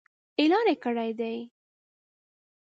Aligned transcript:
اعلان 0.39 0.67
کړي 0.83 1.05
يې 1.09 1.13
دي. 1.19 1.35